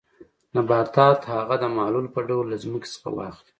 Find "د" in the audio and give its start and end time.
1.61-1.65